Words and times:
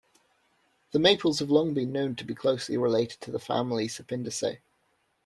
The 0.93 0.99
maples 0.99 1.37
have 1.41 1.51
long 1.51 1.75
been 1.75 1.91
known 1.91 2.15
to 2.15 2.25
be 2.25 2.33
closely 2.33 2.75
related 2.75 3.21
to 3.21 3.29
the 3.29 3.37
family 3.37 3.87
Sapindaceae. 3.87 4.57